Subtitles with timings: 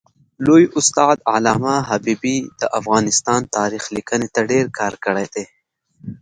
[0.45, 5.45] لوی استاد علامه حبیبي د افغانستان تاریخ لیکني ته ډېر کار کړی دی.